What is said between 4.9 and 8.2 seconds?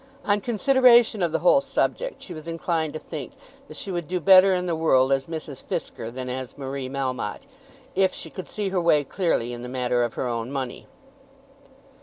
as Mrs. Fisker than as Marie Melmotte, if